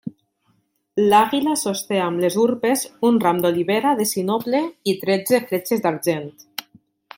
L'àguila 1.11 1.53
sosté 1.63 1.99
amb 2.05 2.23
les 2.23 2.37
urpes 2.45 2.87
un 3.11 3.21
ram 3.27 3.43
d'olivera 3.45 3.93
de 4.01 4.09
sinople 4.15 4.65
i 4.95 4.99
tretze 5.05 5.45
fletxes 5.51 5.85
d'argent. 5.85 6.29